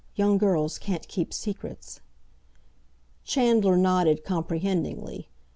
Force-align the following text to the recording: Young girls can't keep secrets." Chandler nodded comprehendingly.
Young 0.15 0.39
girls 0.39 0.79
can't 0.79 1.07
keep 1.07 1.31
secrets." 1.31 1.99
Chandler 3.23 3.77
nodded 3.77 4.23
comprehendingly. 4.23 5.29